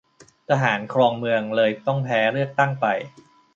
[0.49, 2.85] ทหารครองเมือง เลยต้องแพ้เลือกตั้งไป